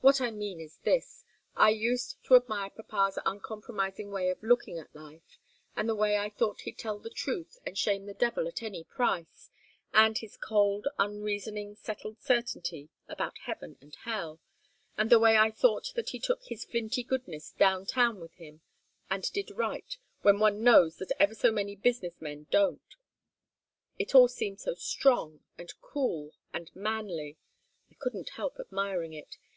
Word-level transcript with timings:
What 0.00 0.20
I 0.20 0.32
mean 0.32 0.58
is 0.58 0.78
this. 0.78 1.22
I 1.54 1.70
used 1.70 2.16
to 2.24 2.34
admire 2.34 2.70
papa's 2.70 3.20
uncompromising 3.24 4.10
way 4.10 4.30
of 4.30 4.42
looking 4.42 4.80
at 4.80 4.92
life, 4.96 5.38
and 5.76 5.88
the 5.88 5.94
way 5.94 6.16
I 6.18 6.28
thought 6.28 6.62
he'd 6.62 6.76
tell 6.76 6.98
the 6.98 7.08
truth 7.08 7.60
and 7.64 7.78
shame 7.78 8.06
the 8.06 8.12
devil 8.12 8.48
at 8.48 8.64
any 8.64 8.82
price, 8.82 9.52
and 9.94 10.18
his 10.18 10.36
cold, 10.36 10.88
unreasoning, 10.98 11.76
settled 11.76 12.20
certainty 12.20 12.88
about 13.06 13.38
heaven 13.44 13.78
and 13.80 13.94
hell 14.02 14.40
and 14.98 15.08
the 15.08 15.20
way 15.20 15.36
I 15.38 15.52
thought 15.52 15.92
that 15.94 16.08
he 16.08 16.18
took 16.18 16.42
his 16.42 16.64
flinty 16.64 17.04
goodness 17.04 17.52
down 17.52 17.86
town 17.86 18.18
with 18.18 18.34
him, 18.34 18.62
and 19.08 19.22
did 19.32 19.52
right, 19.52 19.96
when 20.22 20.40
one 20.40 20.64
knows 20.64 20.96
that 20.96 21.12
ever 21.20 21.36
so 21.36 21.52
many 21.52 21.76
business 21.76 22.20
men 22.20 22.48
don't. 22.50 22.96
It 24.00 24.16
all 24.16 24.26
seemed 24.26 24.58
so 24.58 24.74
strong, 24.74 25.44
and 25.56 25.72
cool, 25.80 26.34
and 26.52 26.74
manly. 26.74 27.38
I 27.88 27.94
couldn't 27.94 28.30
help 28.30 28.58
admiring 28.58 29.12
it. 29.12 29.36